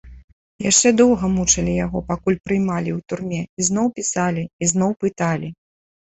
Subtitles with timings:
[0.69, 5.47] Яшчэ доўга мучалі яго, пакуль прыймалі ў турме, ізноў пісалі, ізноў пыталі.